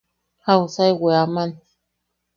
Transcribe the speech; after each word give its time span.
¿Jausa 0.45 0.81
e 0.91 0.93
weaman? 1.01 1.51